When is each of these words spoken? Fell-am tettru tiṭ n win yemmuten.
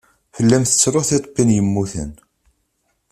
Fell-am 0.35 0.63
tettru 0.65 1.01
tiṭ 1.09 1.25
n 1.27 1.33
win 1.35 1.49
yemmuten. 1.55 2.11